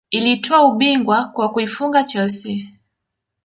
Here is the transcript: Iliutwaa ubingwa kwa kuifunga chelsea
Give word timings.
Iliutwaa 0.11 0.61
ubingwa 0.63 1.25
kwa 1.29 1.49
kuifunga 1.51 2.03
chelsea 2.03 2.65